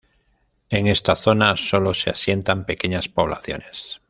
En 0.71 0.87
esta 0.87 1.13
zona 1.15 1.55
sólo 1.57 1.93
se 1.93 2.09
asientan 2.09 2.65
pequeñas 2.65 3.07
poblaciones. 3.07 3.99